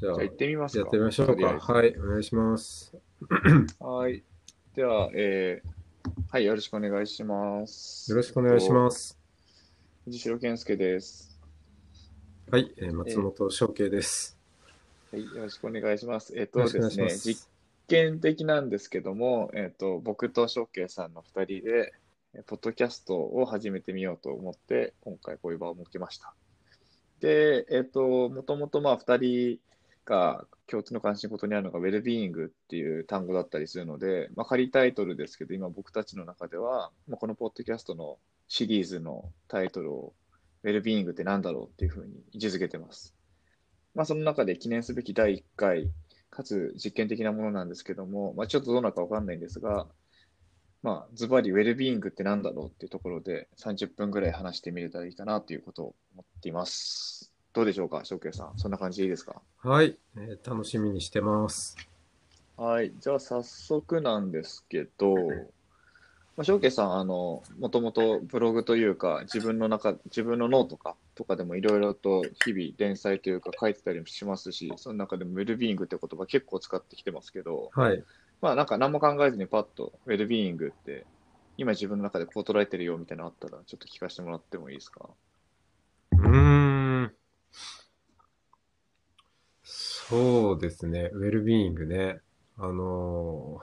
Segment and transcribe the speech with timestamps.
[0.00, 0.78] じゃあ行ってみますか。
[0.82, 1.58] やってみましょうか。
[1.58, 2.94] はい、お願いします。
[3.80, 4.22] はい。
[4.76, 8.08] では、えー、はい、よろしくお願いします。
[8.12, 9.08] よろしくお願いします。
[9.08, 9.18] す。
[10.04, 11.40] 藤代健介です。
[12.48, 14.38] はい、えー松本証券です。
[15.10, 16.32] はい、よろしくお願いします。
[16.36, 17.48] えっ、よとですね、実
[17.88, 21.92] 験的なんですけども、えっ、と、僕と翔慶さんの二人で、
[22.34, 26.34] えーポッドキャストを始めてみようと思って、今回こういう場を設けました。
[27.18, 29.58] で、えっ、と、もともとまあ二人
[30.08, 40.14] が共通の関心事にあるのが、ウェルビーイングっていう単語だったりするので、まあ、仮タイトルですけど、今僕たちの中では、まあ、このポッドキャストのシリーズのタイトルを、
[40.62, 43.14] ウェルビーイングって何だろうっていうふうに位置づけてます。
[43.94, 45.90] まあ、その中で記念すべき第1回、
[46.30, 49.86] かつ実験的なものなんですけども、まあ、ちょっとどうなるかわかんないんですが、
[50.82, 57.37] まあ、ズバリウェルビーイングって何だろうっていうところで30分ぐらい話してみれたらいいかなということを思っています。
[57.58, 58.52] どうでしょうか、翔慶さん。
[58.56, 59.42] そんな感じでいいですか？
[59.64, 61.76] はい、えー楽しみにしてます。
[62.56, 62.92] はい。
[63.00, 65.16] じゃあ、早速なんですけど、
[66.36, 78.04] まあ、翔慶さん、あの、もともとブログというか、自分の中、自分のノートか、とかでもいろいろと日々連載というか書いてたりもしますし、その中でもウェルビーイングって言葉結構使ってきてますけど、はい、
[78.40, 81.06] まあなんか何も考えずにパッとウェルビーイングって、
[81.56, 85.08] 今自分の中でこう捉えてるよみたいなのあったら、ちょっと聞かせてもらってもいいですか
[86.12, 87.12] うーん。
[90.08, 92.20] そうですね、ウェルビーイングね。
[92.56, 93.60] あの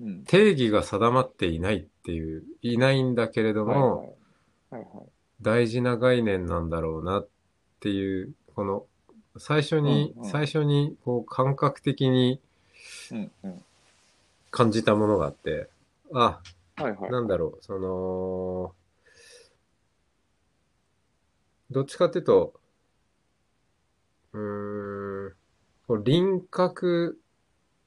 [0.00, 0.24] うんー。
[0.26, 4.14] 定義が定まっていないっていう、いないんだけれども、はいはい。
[4.70, 5.06] はいはい。
[5.40, 7.28] 大事な概念なんだろうなっ
[7.80, 8.84] ていう、この、
[9.38, 12.40] 最初に、うんうん最初に、こう、感覚的に。
[14.50, 15.68] 感じたものがあって、
[16.12, 16.40] あ、
[16.76, 17.10] はいはい。
[17.10, 18.74] なんだろう、その、
[21.70, 22.54] どっちかっていうと、
[24.34, 25.34] うーん、
[25.86, 27.18] こう輪郭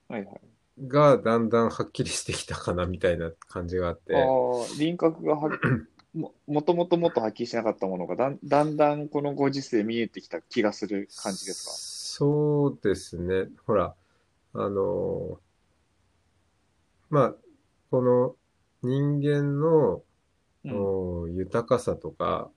[0.10, 0.42] はいはい。
[0.88, 5.52] がだんだんはっきりしてきたかなみたいな感じがあって、ああ、輪郭がはっ
[6.14, 11.72] も、もともともっとはっきりしなかったものがだん、だんだんこのご時世見えてきた気がする感じですか？
[11.72, 13.50] そうですね。
[13.66, 13.96] ほら、
[14.54, 15.40] あの、
[17.10, 17.36] まあ、
[17.92, 18.36] この
[18.84, 20.04] 人間の、
[20.66, 20.74] うん。
[21.24, 22.52] お豊かさとか、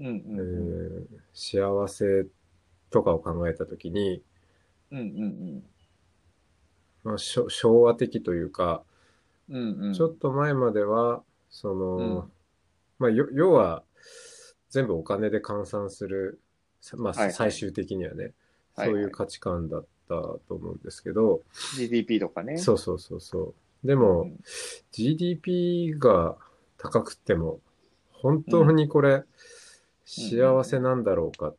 [0.00, 0.10] うんえ
[0.40, 2.26] うんー幸せ
[2.90, 4.22] とかを考えたときに、
[4.90, 4.98] うん。
[4.98, 5.62] うんうん
[7.04, 8.82] まあ、しょ昭和的というか、
[9.48, 9.56] うん。
[9.56, 9.94] うんうん。
[9.94, 12.32] ちょっと前までは、その、うん
[12.98, 13.82] まあ、よ要は、
[14.70, 16.40] 全部お金で換算する、
[16.80, 21.42] さまあ、はいはい最終的にはね、はいはいそういう価値観だったと思うんですけど、
[21.76, 22.58] GDP とかね。
[22.58, 23.54] そうそうそうそ
[23.84, 23.86] う。
[23.86, 24.38] でうも、ん
[24.92, 26.36] GDP が
[26.76, 27.60] 高くっても、
[28.12, 29.24] 本当にこれ、
[30.04, 31.54] 幸せなんだろうか、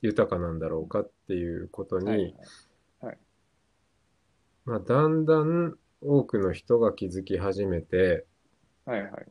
[0.00, 2.34] 豊かなんだろうかっていうことに、はい
[4.64, 8.26] まあ、だんだん多くの人が気づき始めて、
[8.84, 9.26] はいはい。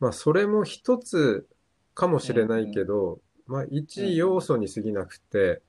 [0.00, 1.46] まあ、それも一つ
[1.94, 5.62] かもしれないけど、まあ、一要素に過ぎなくて、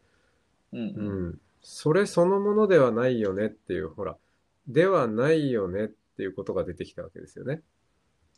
[0.72, 1.30] うんううん。
[1.30, 4.18] ん、それそのものではないよねっていう、ほら、
[4.68, 5.88] ではないよねっ
[6.18, 7.62] ていうことが出てきたわけですよね。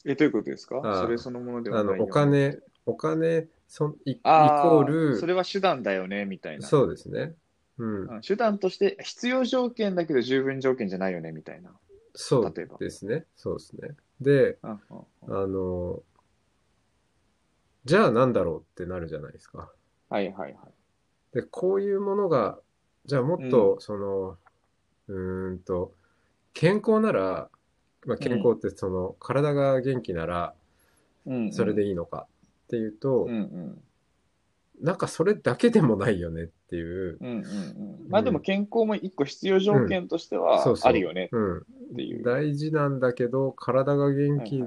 [0.03, 0.81] え、どういうことですか？
[0.83, 1.01] ああ。
[1.03, 6.67] それそのものではあの、ないよねお金、お金、そん、いイコール、それは手段だよね、みたいな。
[6.67, 7.33] そうですね。
[7.77, 8.01] うん。
[8.09, 11.71] うん手段として必要条件だけど十分条件じゃないよね、みたいな。
[12.13, 13.25] そうですね。
[13.35, 13.95] そうですね。
[14.21, 14.77] で、あ
[15.27, 16.01] の、
[17.83, 19.69] じゃあなんだろうってなるじゃないですか。
[20.09, 21.33] はいはいはい。
[21.33, 22.57] で、こういうものが、
[23.05, 24.37] じゃあもっと、その、
[25.07, 25.93] うーんと、
[26.53, 27.49] 健康なら、
[28.05, 30.53] まあ、健康ってその、体が元気なら、
[31.51, 32.27] それでいいのか
[32.65, 33.81] っていうとうん、うん
[34.81, 38.09] なんかそれだけでもないよねっていう、うんうんうん。
[38.09, 41.61] まあでも健康も一個必要条件としてはあるよねうん、っ
[41.95, 42.23] ていう。
[42.23, 44.63] 大事なんだけど、体が元気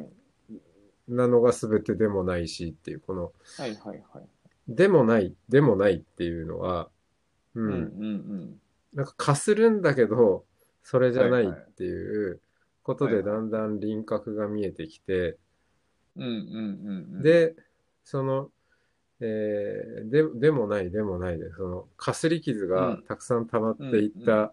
[1.09, 4.29] なのが全てでもないしっていう、この、はいはいはい。
[4.69, 6.89] でもない、でもないっていうのは、
[7.55, 8.61] う、うんんうん
[8.95, 10.45] なんかかするんだけど、
[10.83, 12.41] それじゃないっていう
[12.83, 15.37] ことでだんだん輪郭が見えてきて、
[16.17, 16.23] うん。
[16.23, 17.55] うんうんうんうん。、で、
[18.09, 18.51] その
[19.21, 24.53] えーで、でもない、でもないで、その、かすり傷がたくさん溜まっていった、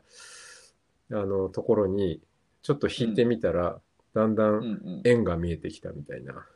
[1.11, 2.21] あの、ところに、
[2.63, 3.79] ちょっと引いてみたら、
[4.13, 5.01] だんだうんんうん。
[5.05, 6.47] 円が見えてきたみたいな。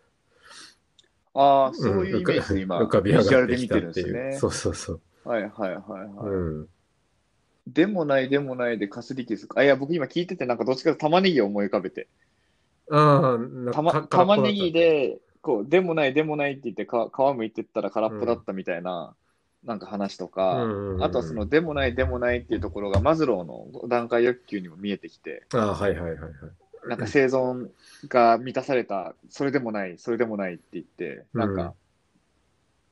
[1.33, 3.93] ああ、そういうイメージで今、浮かび上がってきたっていう。
[3.93, 4.35] ですね。
[4.39, 5.01] そうそうそう。
[5.23, 6.31] はいはいはいはい。
[6.31, 6.69] うん。
[7.67, 9.59] でもない、でもないでかすり傷か。
[9.59, 12.07] あ、いや、僕今聞いてて、なんかどっちかと玉ねぎを思い浮かべて。
[12.91, 13.73] ああ、
[14.09, 19.15] 玉ねぎ、で、こう、でもない、でもないって言ってか、皮むいてったら空っぽだったみたいな、
[19.63, 26.31] なんか話とか、うんうんうんあとはその、でもない、でもないっていうところが、マズローの段階欲求にも見えてきて、ああ、はいはいはいはい。
[26.87, 27.69] なんか生存
[28.07, 31.73] が満たされた、それでもない、それでもないって言って、なんか、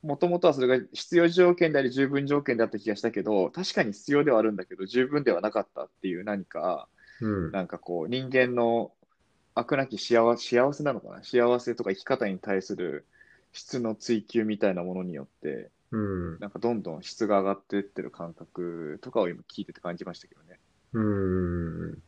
[0.02, 6.88] もともとはそれが必要条件であり十分条件であった気がしたけど、確かに必要ではあるんだけど、十分ではなかったっていう何か、
[7.20, 7.50] うん。
[7.50, 8.92] なんかこう、人間の
[9.58, 11.24] 悪なき幸せ、幸せなのかな？
[11.24, 13.04] 幸せとか生き方に対する
[13.52, 16.38] 質の追求みたいなものによって、うん。
[16.38, 20.58] なんかどんどん質が上がっていってる感覚とかを今聞いてて感じましたけどね。
[20.92, 22.02] うん。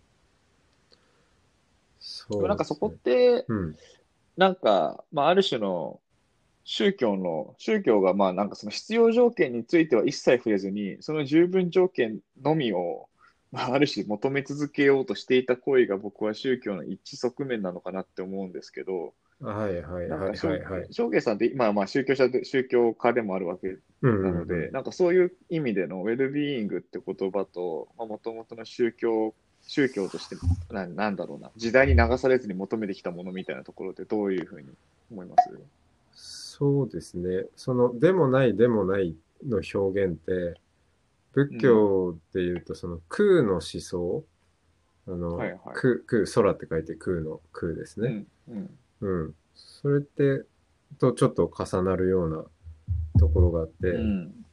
[1.98, 3.76] そう、でもなんかそこって、うん。
[4.36, 6.00] なんか、まあ、ある種の
[6.64, 13.08] 宗教の、宗教がまあなんかその必要条件については一切触れずに、その十分条件のみを、
[13.52, 20.86] まあ、ある種求め続けようとしていた行為が僕は宗教の一致側面なのかなって思うんですけど、はいはいはいはいはい。
[20.90, 30.36] 翔慶さんって今はまあ宗教者で、宗教家でもあるわけうんなので、なんかそういう意味でのウェルビーイングって言葉と、もともとの宗教、宗教として
[30.70, 34.68] な、なんだろうな、時代に流されずに求めてきたものみたいなところってどういうふうに
[35.10, 35.34] 思いま
[36.14, 36.58] す？
[36.58, 37.46] そうですね。
[37.56, 39.16] その、でもない、でもない
[39.48, 40.60] の表現って、
[41.32, 44.24] 仏教で言うと、その空の思想、
[45.06, 48.26] あの、はいはい空、空、空って書いて空の空ですね。
[48.48, 48.78] うん。
[49.00, 49.24] うん。
[49.24, 49.34] うん。
[49.54, 50.44] それって、
[50.98, 52.44] とちょっと重なるような
[53.18, 54.44] ところがあって、うん。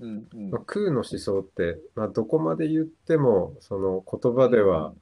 [0.00, 0.28] うん。
[0.32, 4.92] うんまあ、空の思想って、まあ、どこまで言っても、その言葉では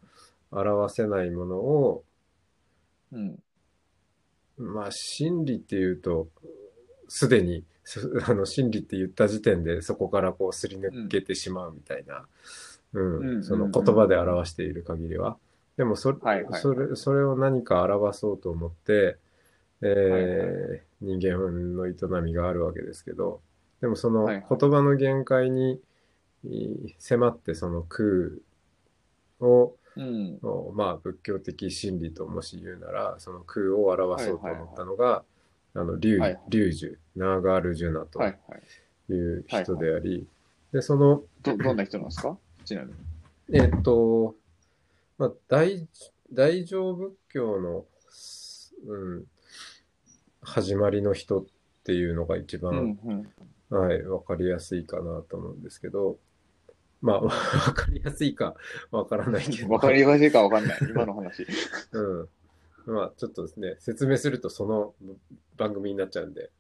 [0.50, 2.04] 表せないものを、
[3.12, 3.38] うん。
[4.56, 6.28] まあ、真理っていうと、
[7.08, 7.75] すでに、す
[8.28, 12.26] あの、真理って言った時点で、そこからこう、すり抜けてしまうみたいな、
[12.92, 15.36] うん、うんその言葉で表している限りは。
[15.76, 16.60] でも、それ、はいはい。
[16.60, 19.18] それ、それを何か表そうと思って、
[19.82, 21.36] えーはいは人間
[21.76, 23.42] の営みがあるわけですけど、
[23.80, 24.46] でもそのはいはい。
[24.48, 25.80] 言葉の限界に
[26.44, 28.30] い迫ってその空
[29.40, 30.38] を、うん。
[30.42, 35.35] をまあ仏教的真理ともし言うなら、その空を表そうと思ったのが、あの、龍はい
[35.84, 39.12] はい、龍樹、ナーガールジュナとはいはい。
[39.12, 40.26] いう人であり、
[40.72, 42.36] で、その、ど、どんな人なんですか？
[42.64, 42.98] ちなみに。
[43.52, 44.34] えっと、
[45.18, 45.86] まあ、大、
[46.32, 47.84] 大乗仏教の、
[48.86, 49.24] うん、
[50.42, 51.44] 始まりの人っ
[51.84, 52.98] ていうのが一う番、ん。
[53.70, 53.78] うん。
[53.78, 56.18] はい、わかりやすいかなと思うんですけど、
[57.00, 58.56] まあ、 わかりやすいか
[58.90, 59.68] わからないけど。
[59.68, 60.78] わかりやすいかわかんない。
[60.88, 61.46] 今の話。
[61.92, 62.28] うん。
[62.86, 64.94] まあ、ちょっとですね、説明するとその
[65.56, 66.50] 番組になっちゃうんで。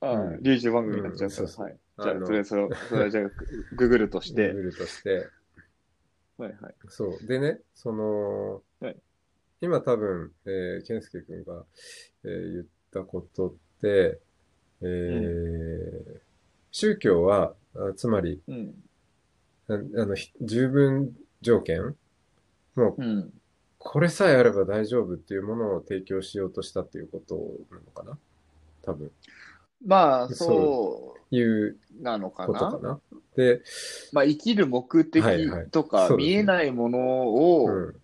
[0.00, 1.78] ああうん、流暢番組になっちゃうんそうそうはい。
[2.00, 3.30] じゃあ、それ、それ、それはじゃあ、
[3.76, 4.52] ググるとして。
[4.52, 5.28] グルとして。
[6.38, 6.74] はいはい。
[6.88, 7.26] そう。
[7.26, 8.96] でね、その、はい
[9.60, 11.64] 今多分、えー、健介君が、
[12.22, 14.20] えー言ったことって、
[14.82, 16.20] えー
[16.70, 18.74] 宗教は、あつまり、うん。
[19.68, 21.96] ああの、ひ十分条件？
[22.76, 23.32] もう、うん。
[23.78, 27.36] これさえあれば大丈夫っていうものを提供しようとしたっていうこと
[27.70, 28.18] なのかな？
[28.82, 29.10] 多分。
[29.86, 32.58] まあ、そそういうなのかな？
[32.58, 33.00] かな？
[33.36, 33.62] で、
[34.12, 37.96] まあ、生きる目的はいはいとか、そうですね見えないものを、うん。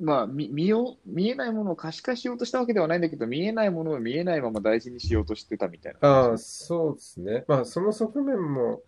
[0.00, 6.08] まあ、見、見よう、見えないものを可視化しようとしたわけではないんだけど、見えないものを見えないまま大事にしようとしてたみたいな。
[6.08, 7.44] ああ、そうですね。
[7.46, 8.82] まあ、その側面も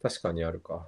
[0.00, 0.86] 確かにあるか。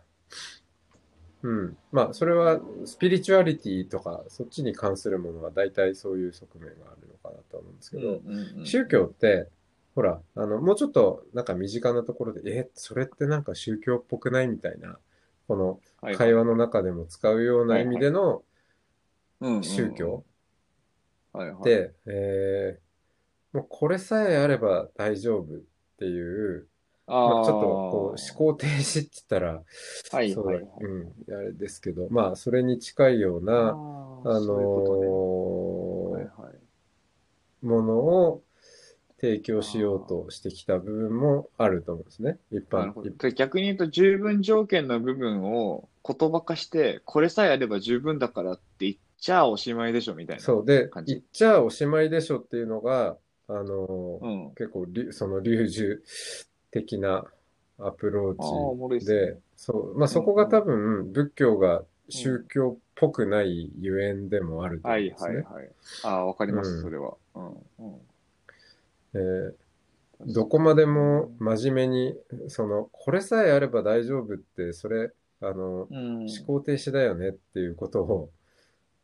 [1.44, 1.76] うん。
[1.92, 9.48] まあ、それはスピリチュアリティとか、そっちに関するものは大体そういう側面があるのかなと思うんですけど、うんうんうん宗教って、
[9.94, 14.98] ほら、あの、もうちょっとなんか身近なところで、え、それってなんか宗教っぽくないみたいな、
[15.46, 18.42] このはい会話の中でも使うような意味での
[19.62, 20.24] 宗教。
[21.62, 22.84] で、えー
[23.54, 25.60] もうこれさえあれば大丈夫っ
[25.98, 26.66] ていう、
[27.06, 29.62] まあ、ちょっとこう思考停止って言ったら、
[30.10, 30.64] そうだはいはいはい。
[30.80, 36.54] うん、あれですけど、まあ、それに近いような、ああーのそういうことねーはいはい
[37.66, 38.42] ものを
[39.20, 42.38] 提供しようとしてきた部分もあると思うんですね。
[42.52, 42.92] 一般
[43.34, 50.42] 逆に言うと、十分条件の部分を言葉化して、これさえあれば十分だからって言っちゃおしまいでしょみたいな。
[50.42, 53.16] そうで、言っちゃおしまいでしょっていうのが、
[53.48, 54.54] あのーうん。
[54.56, 56.02] 結構り、その、流樹
[56.74, 57.24] 的な
[57.78, 59.40] アプロああ、おーもろいっチで、すね。
[59.56, 65.36] そう、まあそこが多分仏教が宗教っぽくないゆえんでもあるとはい思うんですね。
[65.36, 65.70] はいはい。
[66.02, 67.16] ああ、わかりまうんす、それは。
[67.34, 67.48] うん。
[67.78, 68.00] うん
[69.14, 69.54] えー
[70.26, 72.14] どこまでも真面目に、
[72.48, 76.18] その、これさえあれば大丈夫って、それ、あの、うん。
[76.26, 78.30] 思考停止だよねっていうことを、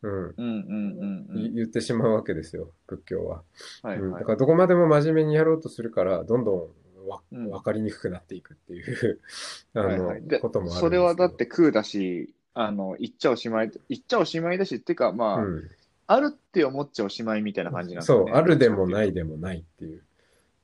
[0.02, 0.64] うん、うんうん
[0.98, 1.38] うんうん。
[1.46, 3.42] い言ってしまうわけですよ、仏教は。
[3.84, 4.32] うん、はいはいだか。
[4.32, 6.68] らどこまでも真面目にやろうとするから、どんどん
[7.06, 9.20] わ、うん分かりにくくなっていくっていう、
[9.74, 10.80] あの、はいはいでこともある。
[10.80, 15.70] それはだって空だし、あの、言っちゃおしまい、言っちゃおしまいだし、ってか、まあ、うん、
[16.06, 18.18] あるって思っちゃおしまいみたいな感じなんでね。
[18.18, 20.02] そう、あるでもないでもないっていう、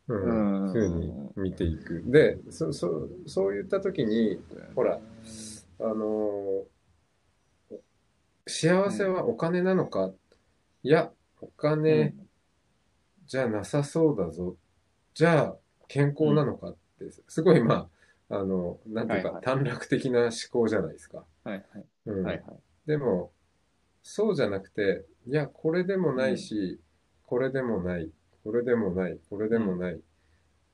[0.09, 2.03] うん、うんふうに見ていく。
[2.07, 4.41] で、そ、そ、そういったときに、
[4.75, 5.01] ほら、
[5.81, 6.67] あのー
[8.49, 10.13] 幸せはお金なのか、
[10.83, 12.29] いや、おう金ん
[13.27, 14.57] じゃなさそうだぞ。
[15.15, 15.57] じゃあ、
[15.89, 17.89] 健康なのかって、すごい、ま
[18.29, 21.25] あ、あの、なんていうか、短絡的な思考じゃないですか。
[21.45, 22.41] はいはい。
[22.87, 23.33] でも、
[24.03, 26.81] そうじゃなくて、いや、これでもないし、
[27.27, 28.11] これでもない、
[28.45, 30.01] これでもない、これでもない。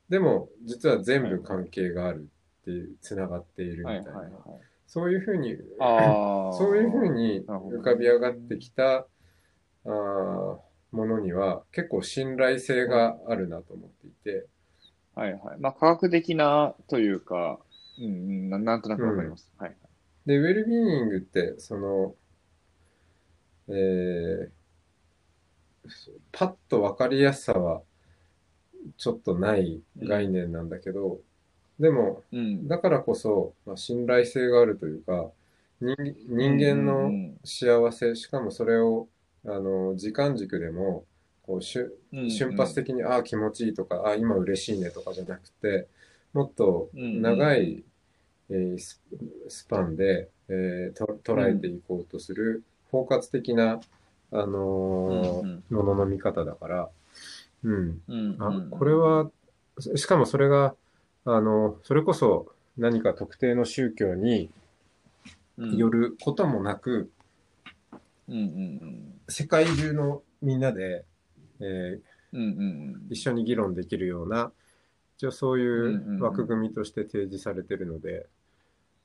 [0.08, 2.28] でも、実は全部関係がある
[2.62, 4.22] っていう、つながっているみたいな。
[4.86, 5.56] そういうふうに。
[6.58, 9.06] そういうふうに浮かび上がってきた、
[9.84, 10.58] あー
[10.92, 14.46] ものには結構信頼性があるなと思っていて、
[15.14, 15.60] はいはい。
[15.60, 17.58] まあ、科学的なというか、
[17.98, 19.50] うんうん、ななんとなくわかります。
[19.58, 19.76] はい。
[20.26, 22.14] で、ウェルビーイングって、その、
[23.68, 24.50] えー、
[26.32, 27.82] パッとわかりやすさは
[28.96, 31.20] ちょっとない概念なんだけど、
[31.78, 32.68] でも、うん。
[32.68, 35.30] だからこそ、まあ、信頼性があるというか、
[35.80, 35.96] 人
[36.28, 39.08] 人間うのん幸せ、しかもそれを、
[39.44, 41.04] あの、時間軸でも、
[41.46, 45.88] こう、しゅうん瞬発的に、ああ、気持ちいいとか、ああ、今嬉しいねとかじゃなくて、
[46.32, 47.84] もっとうん長い、
[48.50, 49.00] えース
[49.48, 53.80] スパンで、えーと捉えていこうとする包括的な、
[54.30, 56.90] あのーものの見方だから、
[57.64, 58.02] うん。
[58.08, 59.30] うんあ、これは、
[59.78, 60.74] ししかもそれが、
[61.24, 64.50] あの、それこそ何か特定の宗教に
[65.58, 66.00] よる。
[66.10, 67.10] ることもなく、
[69.28, 71.04] 世界中のみんなで、
[71.62, 72.00] えー
[72.32, 72.42] うん。
[72.42, 72.52] うんう
[72.98, 74.52] ん一緒に議論できるような、
[75.16, 78.26] 一応そういんう枠組みとして提示されてるので、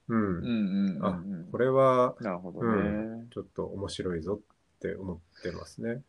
[0.08, 0.18] うん。
[0.18, 0.98] うん。
[0.98, 1.06] うん。
[1.06, 1.22] あ、
[1.52, 3.28] これはなるほどうね。
[3.34, 6.02] ちょっと面白いぞって思ってますね。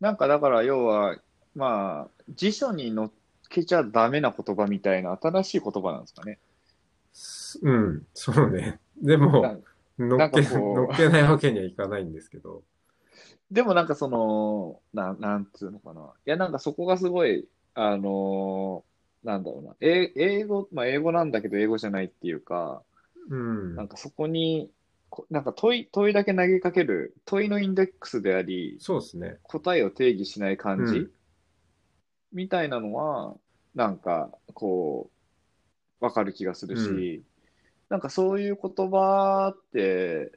[0.00, 1.16] なんかだから要は、
[1.54, 3.08] まあ、辞書に載っ
[3.48, 6.38] けちゃダメな言葉みたいな新しい言葉なんですかね。
[7.12, 8.78] すうん、そうね。
[9.00, 9.62] でも、
[9.98, 12.62] 乗っけないわけにはいかないんですけど。
[13.50, 16.12] でもなんかその、ななんつうのかな。
[16.26, 19.76] いや、なんかそこがすごい、あのーなんだろうな。
[19.80, 22.82] え英語、まあ英語なんだけど英語じゃないっていうか、
[23.28, 23.76] うん。
[23.76, 24.70] なんかそこに、
[25.10, 29.38] こなんか問い、問いだけ投げかける、問いのインデックスであり、そうですね。
[29.42, 31.10] 答えを定義しない感じ、うん
[32.32, 33.36] みたいなのは、
[33.74, 35.10] なんか、こ
[36.00, 37.24] う、わかる気がするし、
[37.88, 40.32] なんかそういう言葉って、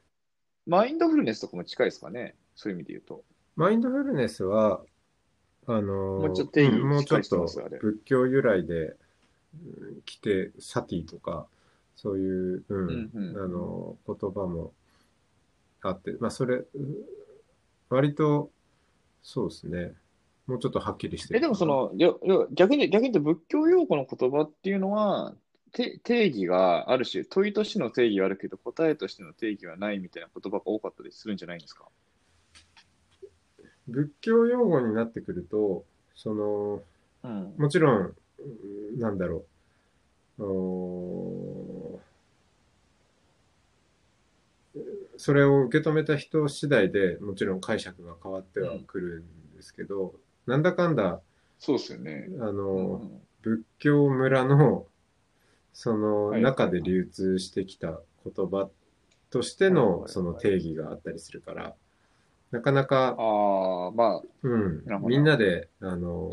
[0.66, 2.36] マインドフルネスとかも近いですかね。
[2.60, 3.24] そういう意味で言うと。
[3.56, 4.82] マインドフルネスは、
[5.66, 7.46] あのーもうちょっともうちょっと
[7.80, 8.96] 仏教由来で
[9.54, 11.46] うん来て、サティとか、
[11.96, 14.72] そういう、うん、うんうんあのー言葉も
[15.80, 16.66] あって、まあそれ、うん
[17.88, 18.50] 割と、
[19.22, 19.92] そうですね。
[20.46, 25.34] もうちょっとはっきりしてえ、るでもその、よよ逆に、逆に言うと仏教用語の言葉っていうのは、
[25.72, 31.86] て定義がある種、問いとしての定義はあるけど、答えとしての定義はないみたいな言葉が多かったりするんじゃないんですか？
[33.88, 35.84] 仏教用語になってくると、
[36.14, 36.82] その、
[37.22, 37.54] うん。
[37.56, 39.44] もちろん、うんなんだろ
[40.38, 40.40] う。
[45.16, 50.14] それを受け止めた人次第でもちろん解釈が変わってはくるんですけど、
[50.46, 51.20] なんだかんだ、
[51.58, 52.26] そうですよね。
[52.40, 52.72] あうの、
[53.04, 54.86] ん仏教村の、
[55.72, 58.70] そのはい中で流通してきた言葉
[59.30, 61.74] としてのはいその定義があったりするから、
[62.50, 66.30] なかなか、ああ、まあ、うんみんなで、あの、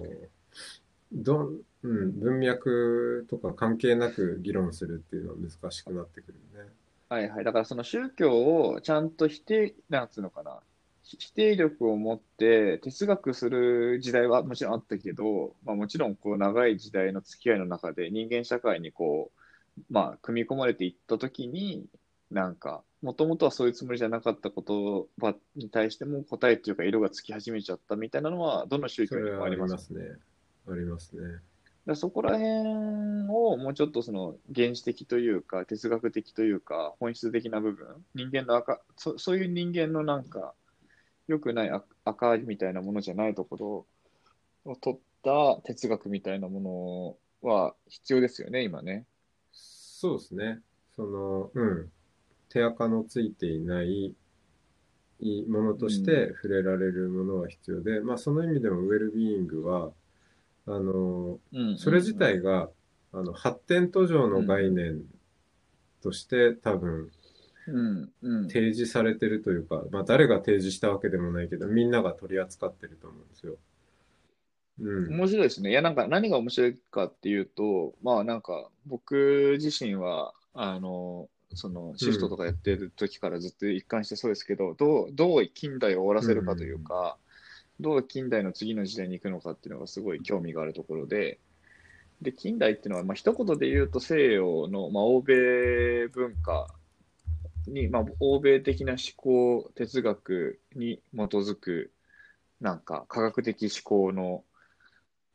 [1.11, 6.69] どん、うん、文脈とか関係なく議論するっていうのは難しくなってくるね。
[7.09, 7.43] はいはい。
[7.43, 10.59] だからその宗教をちゃんと否定、なんつうのかな。
[11.03, 19.31] ひ否定力を持って哲学する時代はもちろんあったけど、まあもちろんこう長い時代の付き合いの中で人間社会にこ
[19.79, 21.85] う、まあ組み込まれていったときに、
[22.29, 29.93] なんか、もともとはそういうつもりじゃなかった言葉に対しても答えっていうか色がつき始めちゃったみたいなのは、どの宗そ教にもあります。
[29.93, 30.17] ね。
[30.67, 31.39] ありますね。
[31.85, 40.53] だそこら辺をもうちょっとその原始的というか、哲学的というか、本質的な部分、人間の赤そ、そういう人間のなんか、
[41.27, 43.85] 良くない赤赤みたいなものじゃないとこ
[44.65, 49.05] ろを取った哲学みたいなものは必要ですよね、今ね。
[49.51, 50.59] そうですね。
[50.95, 51.91] その、うん。
[52.49, 54.15] 手垢のついていない
[55.47, 59.91] ものとして触れられるものは必要で、まあその意味でもウェルビーイングは、
[60.67, 62.69] あの、うんそれ自体が、
[63.13, 65.03] あの、発展途上の概念
[66.01, 67.11] として多分
[67.67, 73.57] うんうん提示されてるというか、まあ誰が提示したわけでもないけど、みんなが取り扱ってると思うんですよ。
[74.79, 75.17] うん。
[75.17, 75.71] 面白いですね。
[75.71, 87.17] いや、なんか何が面白いかっていうと、まあなんか僕自身は、あの、そのシフトとかやってる時からずっと一貫してそうですけど、どう、どう近代を終わらせるかというか、
[87.79, 91.39] どう近代の次の時代に行くのかっていうのがすごい興味があるところで、
[92.21, 96.73] で、近代っていうのは、まあ一言で言うと西洋の、まあ欧米文化
[97.67, 101.91] に、まあ欧米的な思考、哲学に基づく、
[102.59, 104.43] なんか科学的思考の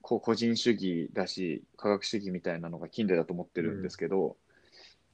[0.01, 4.37] こう個人主義だし、科学主義みたいなのが近代だと思ってるんですけど、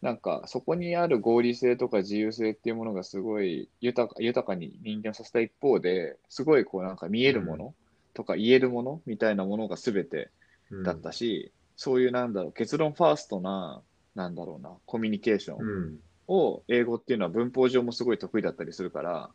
[0.01, 7.75] なんかそこにある合理性とか自由性っていうものがすごい豊か豊かに人間をさせた一方で、すごいこうなんか見えるもの
[8.15, 10.31] とか言えるものみたいなものが全て
[10.71, 13.83] うんだったし、そういうなんだろう、結論ファーストな、
[14.15, 15.99] なんだろうな、コミュニケーションうん。
[16.29, 19.31] を英語っていうのは文法上もすごい得意だったりするから、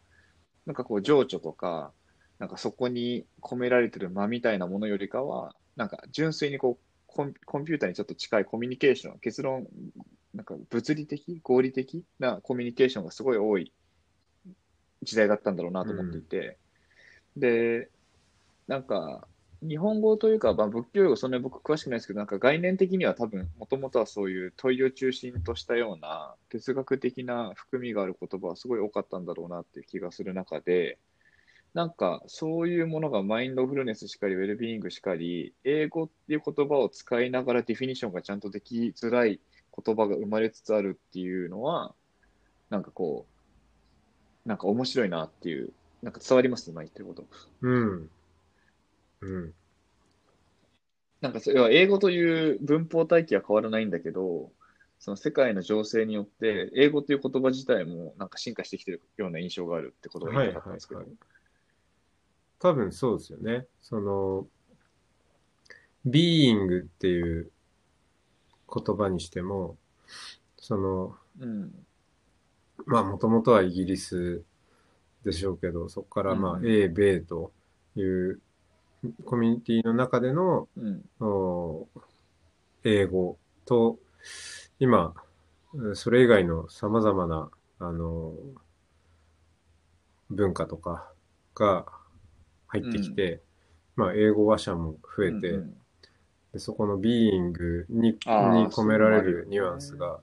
[0.66, 1.92] なんかこう情緒とか、
[2.40, 7.34] なんかそこに込められてる間みたいなものよりかは、なんか純粋にこうコン
[7.66, 9.68] ピューターにちょっと近いコミュニケーション、結論、
[10.34, 13.72] なんか物理的、合理的なコミュニケーションがすごい多い
[15.04, 16.58] 時代だったんだろうなと思っていて、
[17.38, 17.90] で、
[18.68, 19.28] なんか
[19.62, 30.98] 日本語というか、まあ、仏教用語そんなに僕詳しくないですけど、なんか概念的には多分、もともとはそういう問いを中心としたような哲学的な含みがある言葉はすごい多かったんだろうなっていう気がする中で、
[31.74, 39.40] なんかそういうものがマインドフルネスしかり、ウェルビーイングしかり、英語っていう言葉を使いながらディフィニションがちゃんとできづらい
[39.76, 41.94] 言葉が生まれつつあるっていうのは、
[42.70, 43.26] なんかこ
[44.46, 47.26] う、なんか面白いなっていう、なんか伝わります今言ってること。
[47.62, 48.10] うん。
[49.22, 49.54] うん。
[51.22, 54.52] なんかそれは英語という文法体系は変わらないんだけど、
[55.00, 61.00] その世界の情勢によって、英語という言葉自体もなんか進化してきてるような印象があるってことが言いたかったんですけど。
[61.00, 61.18] はいはい
[62.64, 63.68] 多分そうですよね。
[63.82, 64.48] その、
[66.06, 67.52] ビーイングっていう
[68.74, 69.78] 言葉にしても、
[70.58, 71.86] その、うん。
[72.86, 74.44] まあもともとはイギリス
[75.24, 77.52] でしょうけど、そこからまあうん A、米と
[77.96, 78.42] いう
[79.26, 81.04] コミュニティの中でのうん。
[81.20, 81.88] お
[82.84, 84.00] 英語と、
[84.80, 85.14] 今、
[85.74, 88.34] うんそれ以外の様々な、あの、
[90.30, 91.12] 文化とか
[91.56, 91.86] が
[92.68, 93.42] 入ってきて、
[93.96, 95.83] まあ、英語話者も増えて、うんうん
[96.54, 100.20] でそこのビーイングにに込められるニュアンスが、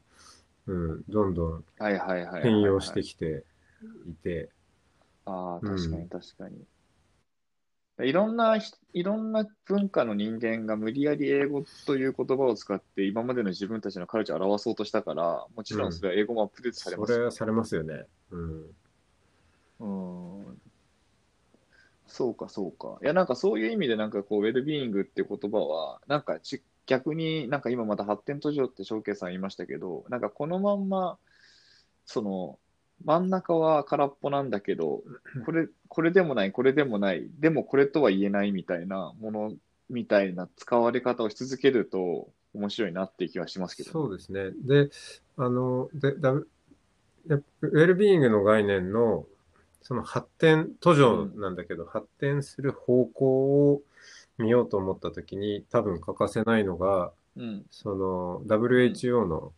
[0.66, 2.43] うん、どんどんはいはいはいはいはい。
[2.43, 3.45] 変容してきて
[4.09, 4.49] いて、
[5.25, 6.64] ああ、うん確かに確かに。
[8.03, 18.07] いろんなひ、いろんな文化の人間が無理やり英語という言葉を使って今までの自分たちのカルチャーを表そうとしたから、もちろんそれは英語もアップデートされますよねそれはされますよね。
[18.31, 18.66] うん。
[19.81, 20.61] うん
[22.11, 22.99] そうか、そうか。
[23.03, 31.18] いや、なんかそういう意味で、なんかこう、ウェルビーイングっていう言葉は、なんかち逆になんか今また発展途上って翔慶さん言いましたけど、なんかこのまんま、
[32.05, 32.59] その、
[33.05, 35.03] 真ん中は空っぽなんだけど、
[35.46, 39.53] これ、これでもない、これでもない、でもこれとは言えないみたいなもの
[39.88, 44.51] みたいな使われ方をし続けると面白いなっていう気はしますけど、そうですね。
[44.64, 44.90] で、
[45.37, 49.27] あの、で、だウェルビーイングの概念の、
[49.83, 53.83] その発展、途上なんだけど、発展する方向を
[54.38, 57.64] 見ようと思ったときに、多分欠かせないのが、うん。
[57.71, 59.53] その WHO の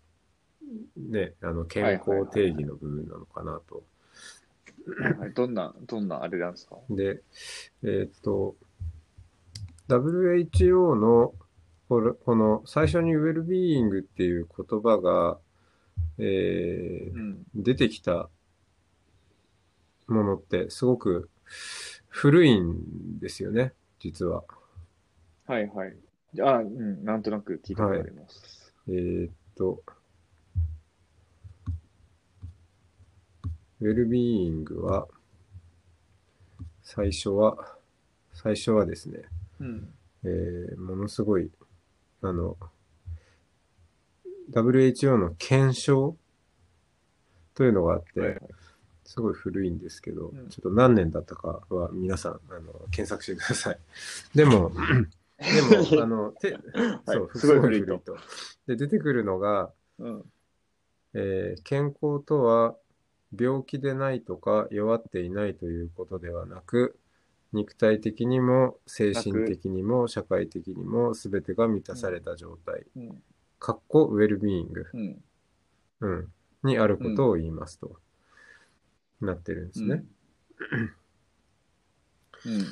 [0.96, 3.82] ね、あの健康定義の部分なのかなと。
[5.34, 6.76] どんな、どんなあれなんですか？
[6.90, 7.20] で、
[7.82, 8.56] えーっと、
[9.88, 11.34] WHO の
[11.88, 15.38] これこの最初にウェルビーイングっていう言葉が、
[16.18, 17.46] えーうん。
[17.54, 18.28] 出てきた
[20.12, 21.30] ものってすごく
[22.08, 24.44] 古いんですよね、実は。
[25.46, 25.96] はいはい。
[26.40, 28.74] ああ、うん、なんとなく聞いたことあります。
[28.88, 29.82] えーっと、
[33.80, 35.08] ウェルビーイングは、
[36.82, 37.76] 最初は、
[38.32, 39.22] 最初はですね、
[39.60, 39.88] うん。
[40.24, 41.50] えーものすごい
[42.24, 42.56] あの、
[44.52, 46.16] WHO の検証
[47.54, 48.40] というのがあって、はいはい
[49.12, 53.78] すごい古いんですけど、うんちょっと何年だったかは皆さん、あの、検索してください。
[54.34, 54.72] でも、
[55.36, 56.56] でも、あの、て
[57.06, 58.16] そう、すごい古いとと。
[58.66, 60.24] で、出てくるのが、うん。
[61.12, 62.74] えー健康とは
[63.38, 66.98] 病気でないとか弱っていないということではなく、
[67.52, 73.22] 肉体的にも精神的にも社会的にも全てが満たされた状態、うん。
[73.58, 75.22] かっこウェルビーイング、うん。
[76.00, 78.00] うん、にあることを言いますと、
[79.26, 80.04] なってるんですね。
[82.46, 82.64] うん。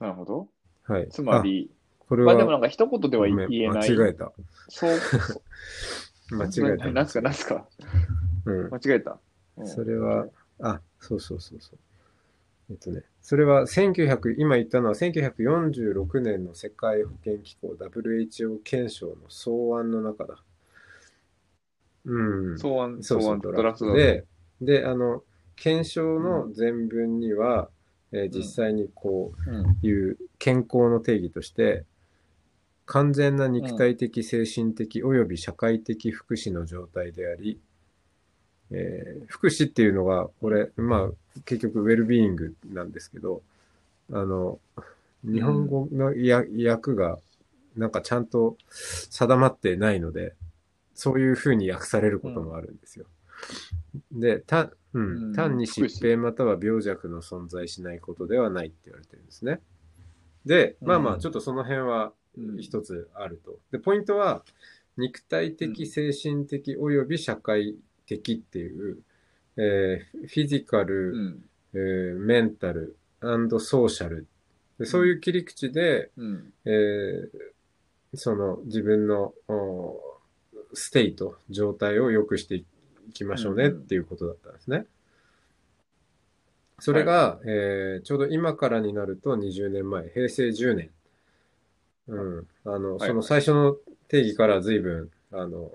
[0.00, 0.48] なるほど。
[0.84, 1.08] はい。
[1.10, 3.90] つまり、あ、これは、まあでもなんか一言では言えない。
[3.96, 4.32] 間違えた。
[4.68, 4.90] そう。
[6.36, 6.90] 間違えた。
[6.90, 7.68] なんすか、なんすか？
[8.44, 8.70] うん。
[8.70, 9.18] 間違えた。
[9.56, 10.28] うんそれは、
[10.60, 11.78] あ、そうそうそうそう。
[12.70, 20.42] えっとね、それは1900、今言ったのは1946年の世界保健機構 WHO 憲章の草案の中だ。
[22.06, 22.56] うん。
[22.56, 23.92] 草案、草案、ドラフト。
[23.92, 24.24] で、
[24.60, 25.22] で、あの、
[25.56, 27.68] 検証の前文には、
[28.12, 29.66] えー実際にこうん。
[29.82, 31.84] ういう健康の定義として、
[32.86, 37.58] 完全な肉体的、精神的及び社会的福祉の状態であり、
[38.70, 43.42] えー福祉っていうのが、これ、まあ、結局、ウェルビーイングなんですけど、
[44.12, 44.60] あの、
[45.24, 47.18] 日本語のや訳が、
[47.76, 50.34] なんかちゃんと定まってないので、
[50.96, 53.06] そういう風に訳されることもあるんですよ。
[54.10, 59.60] で、た、ううんん、単に疾病または病弱の存在しないことではないって言われてるんですね。
[60.46, 63.58] で、まあまあ、うんちょっとその辺はうん一つあると。
[63.70, 64.42] で、ポイントは、
[64.96, 68.98] 肉体的、うん精神的及び社会的っていう、
[69.58, 71.44] えーフィジカル、うん。
[71.74, 74.26] えーメンタル、ソーシャル。
[74.78, 76.52] でそういう切り口で、うん。
[76.64, 77.28] えー
[78.14, 80.00] その自分のお
[80.74, 82.64] ステイト、状態を良くしてい
[83.12, 84.86] きましょうねうんっていうことだったんですね。
[86.78, 90.90] それが、えーちょうど今からになると20年前、平成10年。
[92.08, 92.46] うん。
[92.64, 93.76] あの、はいその最初の
[94.08, 95.70] 定義から随分、あの、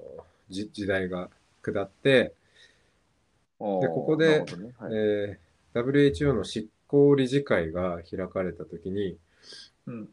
[0.49, 1.29] じ時代が
[1.61, 2.33] 下って、
[3.59, 9.17] ででここでねはいえー WHO の執行理事会が開かれたときに、
[9.87, 10.09] うん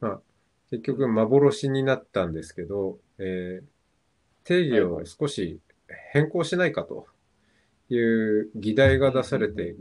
[0.70, 3.77] 結局幻になったんですけど、えー
[4.48, 5.60] 定義を少し
[6.10, 7.06] 変更しないかと
[7.90, 9.76] いう議題が出されて、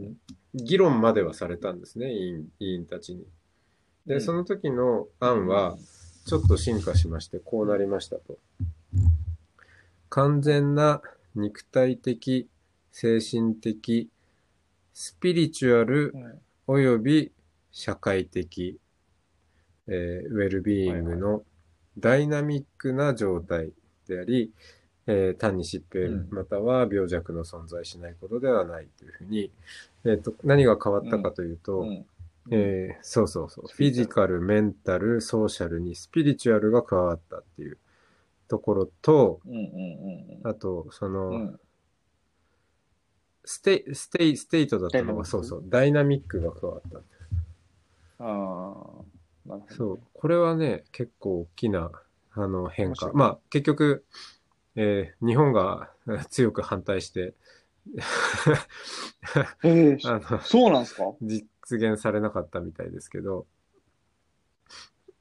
[0.53, 3.25] 議論まではされたんですね、委員委員たちに。
[4.05, 5.77] で、うんその時の案は、
[6.25, 8.37] ちょっと進化しまして、こうなりましたと。
[10.09, 11.01] 完全な
[11.33, 12.49] 肉体的、
[12.91, 14.09] 精神的、
[14.93, 17.31] スピリチュアルうんおよび
[17.71, 18.77] 社会的、
[19.87, 21.43] えーウェルビーイングの
[21.97, 23.71] ダイナミックな状態
[24.07, 24.51] であり、
[25.07, 29.51] えー単に疾病うんまたは病弱の存在しないことではないというふうに、
[30.03, 32.05] えーと何が変わったかというと、うん
[32.49, 33.65] えーそうそうそう。
[33.67, 37.77] フィジカル、メンタル、ソーシャルにスピリチュアルが加わったっていう
[38.47, 39.59] ところと、うんうん
[40.41, 41.59] うんあと、その、うんうん
[43.49, 46.99] ステイ、ステイ、 state だったのが、そうそう、ダイナミックが加わった。
[48.19, 48.75] あ
[49.49, 49.57] あ。
[49.69, 49.99] そう。
[50.13, 51.89] これはね、結構大きな、
[52.37, 53.11] あの、変化。
[53.13, 54.05] まあ、結局、
[54.75, 57.33] えー日本がえー強く反対して、
[59.63, 61.03] ええ あの、そうなんですか？
[61.21, 63.45] 実現されなかったみたいですけど、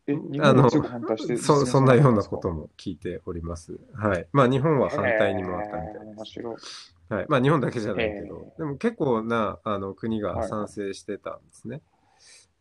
[0.07, 3.79] え、日あの本が強く反対してそ、そんなようなこともも聞いております。
[3.95, 4.29] はい。
[4.33, 6.17] まあ、日本は反対にもあったみたいです。
[6.17, 6.57] 面白い。
[7.09, 7.27] はい。
[7.29, 11.81] まあ、日本だけじゃないけど、えでも結構な、あの、国がはい賛成してたんですね。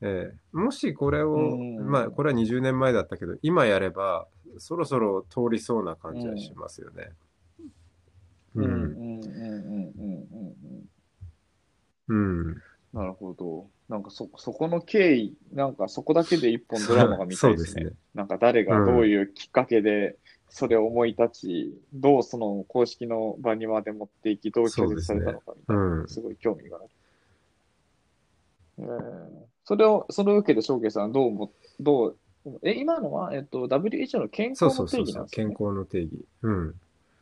[0.01, 4.27] えーもしこれを、うんまあ、これは20年前だったけど、今やれば、
[4.59, 7.09] そろそろ通りそうな感じはしますよね。
[8.55, 8.61] う。
[8.61, 10.15] うんんうんうんうん
[12.07, 12.47] うんうん。
[12.47, 12.61] うん。
[12.93, 13.69] なるほど。
[13.89, 17.83] なんかそ、そこの経緯、なんかそこだけで一本ドラマが見たいですね。
[17.83, 20.17] すねなんか誰がどういうきっかけで
[20.49, 26.85] それを思い立ち、どうその公式の場にまで持っていき、どう拒絶されたのかみたいな、うんすごい興味がある。
[28.79, 32.19] えーそれを、その受けで、翔慶さん、どうも、どう、
[32.63, 35.13] え、今のは、えっと、WHO の健そう康の定そうそうそう。
[35.13, 35.55] 義なんですよね。
[35.55, 36.25] 健康の定義。
[36.43, 36.75] うん。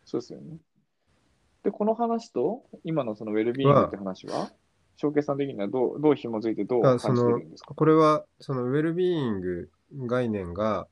[0.06, 0.58] そうですよね。
[1.64, 4.52] で、この話と、今のそのウェルビーイングって話は、
[4.98, 7.74] 翔慶さん的にはどう、どう紐づいてどうあそ感じてのるんですか？
[7.74, 9.70] これは、そのウェルビーイング
[10.08, 10.88] 概念が、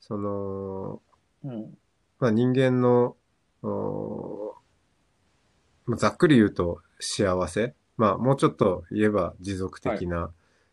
[0.00, 1.02] その、
[1.42, 1.76] うん。
[2.20, 3.16] まあ、人間の、
[3.62, 4.54] お
[5.86, 7.74] まあざっくり言うと幸せ。
[7.96, 10.30] まあ、もうちょっと言えば持続的な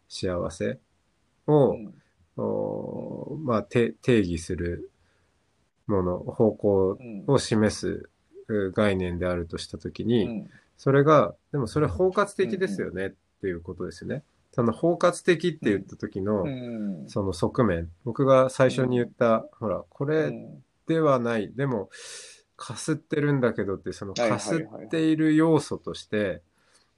[0.08, 0.80] 幸せ。
[1.48, 2.01] を、うん
[2.38, 4.90] おまあ、て定義する
[5.88, 7.24] もの、方向うん。
[7.28, 8.10] を示す
[8.48, 10.50] う概念であるとしたときに、うん。
[10.78, 14.24] それが、でもそれ包括的ですよねっていうことですよね。
[14.54, 17.10] その包括的って言った時の、うん。
[17.10, 20.64] その側面、僕が最初に言った、ほら、こうれん。
[20.88, 21.90] ではない、でも、
[22.58, 26.42] かすってるんだけどって、そのかはいすっている要素として、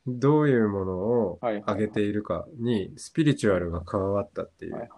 [0.06, 1.62] どういうものをはいはいはい。
[1.64, 4.90] 挙げているかに、スピリチュアルが加わったっていう。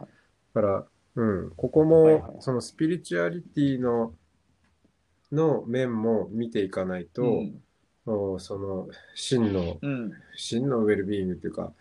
[0.55, 4.13] から、うん、ここもそのスピリチュアリティの、
[5.31, 7.61] の面も見ていかないと、うん
[8.07, 11.73] おその、真の、うん真のウェルビーイングっていうか、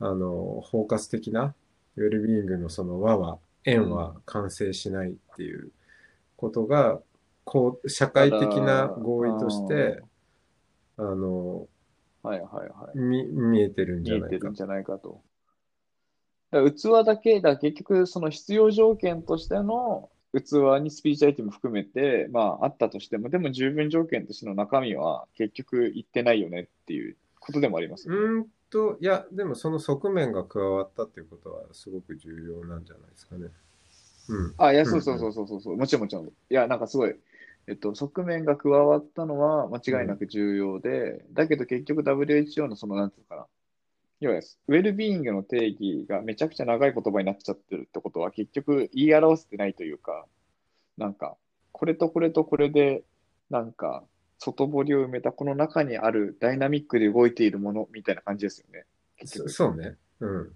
[0.00, 1.54] あの、包括的な
[1.96, 5.70] ウェルビーイングのその和は、円は完成しないっていう
[6.38, 7.00] ことが、
[7.44, 10.00] こう、社会的な合意として、
[10.96, 11.68] あの、
[12.22, 12.98] はいはいはい。
[12.98, 14.54] み、見えてるんじゃないか見えてるん。
[14.54, 15.20] じゃないかと。
[16.50, 28.20] 器だけ、だ結局その必要条件としての器にスピリチュアリティも含めて、まああったとしても、でも十分条件としての中身は結局いってないよねっていうことでもありますよね。
[28.20, 33.48] うーんと、いや、でもその側面が加わったっていうことはすごく重要なんじゃないですかね。
[34.28, 34.54] うん。
[34.58, 36.26] あ、いや、うんそうそうそうそうそうそう、もちろんもちろん。
[36.26, 37.14] いや、なんかすごい、
[37.66, 43.46] えっと、側面が加わったのは間違いなく重要で、だけど結局 WHO のその、なんていうのかな、
[44.20, 50.26] 要は、ウェルビーイングの定義がめちゃくちゃ長い言葉になっちゃってるってことは、結局言い表せてないというか、
[50.96, 51.36] なんか、
[51.72, 53.04] これとこれとこれで、
[53.50, 54.04] なんか、
[54.38, 58.86] 外堀を埋めたこの中にあるダイナミックで動いているものみたいな感じですよね。
[59.24, 59.48] そ。
[59.48, 59.96] そうね。
[60.20, 60.52] うん。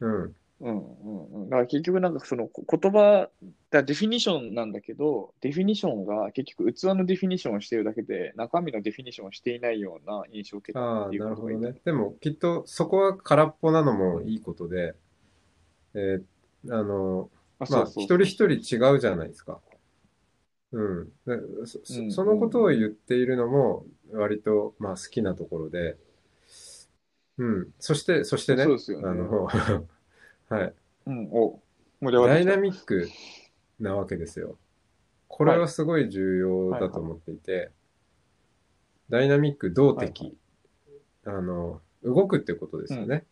[0.00, 0.36] うん。
[0.64, 0.78] うん
[1.32, 1.50] うんうん。
[1.50, 3.28] だから結局なんかそのこ言葉、
[3.70, 11.80] だディフィニションなんだけど、ディフィニションが結局器のディフィニションをしているだけで、中身のディフィニションをしていないような印象を受けたああ、っていうなるほどことがいいね。
[11.84, 14.94] でも、きっとそこは空っぽなのもいいことで、
[15.94, 16.24] えー
[16.70, 19.60] あの、あ、まあ、一人一人違うじゃないですか。
[20.72, 21.08] うん。
[21.26, 21.78] でそ
[22.10, 25.96] そのことを言っているのも、割と、まあ、好きなところで、
[27.38, 27.70] うん。
[27.80, 29.48] そして、そしてね、そうですよねあの、
[30.48, 30.74] はい。
[31.06, 31.60] うん、お、
[32.00, 33.08] 盛り上がダイナミック
[33.80, 34.56] なわけですよ。
[35.28, 37.70] これはすごい重要だと思っていて、
[39.10, 40.36] ダイナミック、動的、
[41.24, 43.24] あの、動くってことですよね。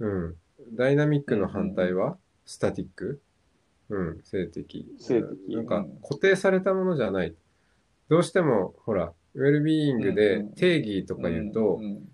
[0.00, 0.36] うん。
[0.74, 3.20] ダイナミックの反対は、スタティック？
[3.88, 4.86] うん、静的。
[4.98, 5.56] 静的。
[5.56, 5.98] なんかうん。
[6.02, 7.34] 固定されたものじゃない。
[8.08, 10.52] どうしても、ほら、ウェルビーイングうんでうん。
[10.54, 12.08] 定義とか言うとん、ん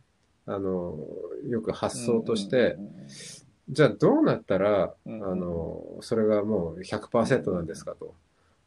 [0.46, 0.98] あの、
[1.48, 3.06] よく発想としてうん、うん
[3.70, 5.24] じゃあどうなったら、うん。
[5.24, 8.14] あの、それがもう100%なんですかと。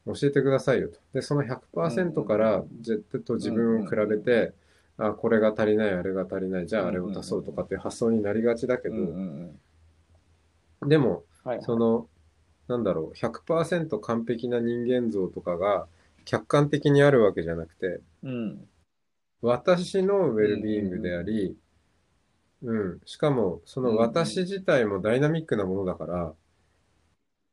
[0.05, 0.99] 教えてくださいよと。
[1.13, 4.53] で、その100%から、じゃと自分を比べて、
[4.97, 9.59] あ、これが足りない、あれが足りない、じゃああれを足そうとかっていう発想になりがちだけど、ん
[10.87, 11.23] でも、
[11.61, 12.07] その、
[12.67, 15.87] なんだろう、100%完璧な人間像とかが
[16.25, 18.67] 客観的にあるわけじゃなくて、うん。
[19.41, 21.57] 私のウェルビーイングであり、
[22.63, 23.01] うん。
[23.05, 26.33] しかも、その私自体もダイナミックなものだから、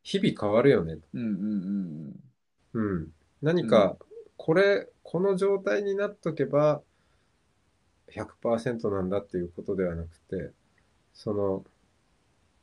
[0.02, 0.98] 日々変わるよね。
[1.14, 1.36] うんうんう
[2.10, 2.20] ん
[2.74, 3.12] うん。
[3.42, 3.96] 何か、
[4.36, 6.82] これ、この状態になっとけば、
[8.08, 10.52] 100%なんだっていうことではなくて、
[11.14, 11.64] その、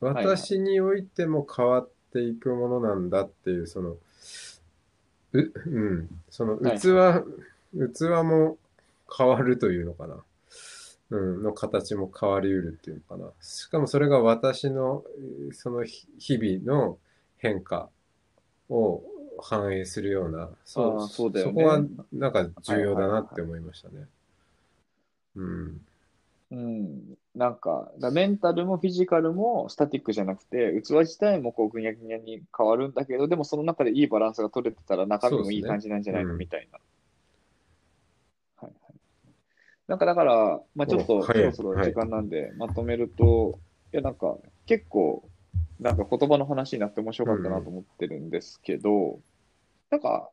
[0.02, 3.96] いはい私においても変わっていくものなんだっていう、その、
[5.32, 6.08] う、うん。
[6.30, 6.88] そのはい器、
[7.94, 8.58] 器も
[9.16, 10.25] 変わるというのかな。
[11.10, 13.30] うん、の形も変わりうるっていうのかな。
[13.40, 16.98] しかもそれが私の、えーその日日々の
[17.38, 17.88] 変化
[18.68, 19.02] を
[19.40, 21.80] 反映するような、あーそうだよねそこは
[22.12, 24.06] なんか重要だなって思いましたね。
[25.36, 25.80] うん。
[26.50, 36.78] うん、なんか、だメンタルもフィジカルもスタティックじゃなくて、器自体もこうぐにゃぐにゃに変わるんだけど、でもその中でいいバランスが取れてたら中身もいい感じなんじゃないの、みたいな。
[38.56, 38.94] はいはい。
[39.88, 43.60] なんかだから、まあちょっとそろそろ時間なんでまとめると、
[43.92, 45.30] いやなんか結構、
[45.78, 49.20] なんか言葉の話になって面白かったなと思ってるんですけど、
[49.90, 50.30] なんか、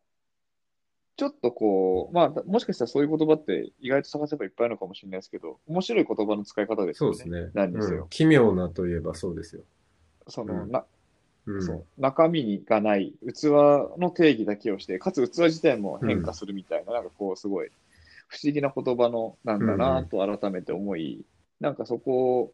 [1.16, 7.18] ちょっとこう、まあ、もしかしたらそういう言葉って意外と探せばいっぱいあるのかもしれないですけど、面白い言葉の使い方ですよね。
[7.18, 7.52] そうですね。
[7.54, 8.10] 何にせようん。
[8.10, 9.62] 奇妙なといえばそうですよ。
[10.28, 10.86] その、うんな、
[11.46, 11.62] うん。
[11.62, 13.44] そう、中身がない、器
[14.00, 17.70] の定義だけをして、かつ器自体も変化するみたいな、なんかこう、すごい
[18.28, 21.26] 不思議な言葉のなんだなと改めて思い、
[21.60, 22.54] なんかそこを、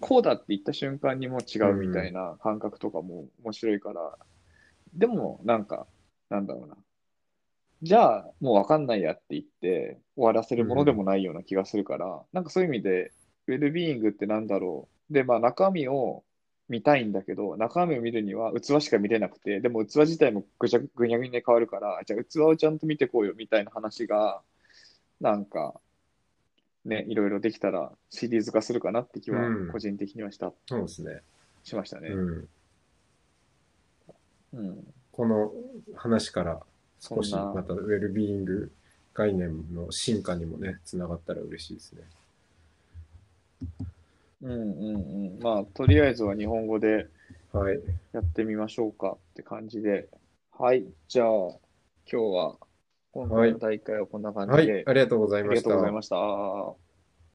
[0.00, 4.18] こうだって言った瞬間にもう違うみたいな感覚とかも面白いから、
[4.94, 5.86] でもなんか、
[6.30, 6.76] なんだろうな。
[7.82, 13.12] じゃあ、もうわかんないやって言って終わらせるものでもないような気がするから、なんかそういう意味で、
[13.46, 15.12] ウェルビーイングってなんだろう。
[15.12, 16.24] で、まあ中身を
[16.68, 24.40] 見たいんだけど、中身を見るには器しか見れなくて、でも器自体もぐちゃぐにゃぐにゃに変わるから、じゃあ器をちゃんと見てこうよみたいな話が、
[25.20, 25.80] なんか、
[26.84, 31.22] ね、いろいろできたらシリーズ化するかなって気はうん個人的にはした、そうですね。
[31.62, 32.08] しましたね。
[32.10, 32.48] うん。
[34.54, 34.94] うん。
[35.12, 35.52] この
[35.94, 36.60] 話から
[37.00, 38.72] 少しまたウェルビーイング
[39.14, 42.02] 概念の進化にもね、つながったら嬉しいですね。
[44.42, 44.94] うんうん
[45.36, 45.42] うん。
[45.42, 47.08] まあ、とりあえずは日本語で
[47.54, 47.78] はい。
[48.12, 50.08] やってみましょうかって感じで。
[50.58, 50.84] はい。
[51.06, 51.58] じゃあ、今
[52.04, 52.56] 日は、
[53.14, 54.84] 今回の大会はこんな感じで、はい。
[54.84, 55.70] ありがとうございありがました。
[55.70, 56.83] とうございました。